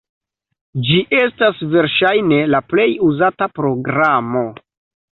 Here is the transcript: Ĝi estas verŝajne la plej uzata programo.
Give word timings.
Ĝi 0.87 0.97
estas 1.17 1.61
verŝajne 1.77 2.41
la 2.57 2.65
plej 2.75 2.89
uzata 3.13 3.53
programo. 3.63 4.47